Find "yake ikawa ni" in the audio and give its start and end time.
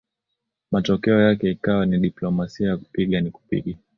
1.21-1.97